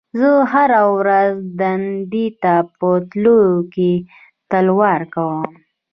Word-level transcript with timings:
زه 0.19 0.29
هره 0.51 0.81
ورځ 0.97 1.35
دندې 1.61 2.25
ته 2.41 2.53
په 2.79 2.89
تللو 3.09 3.41
کې 3.73 3.91
تلوار 4.51 5.01
کوم. 5.13 5.49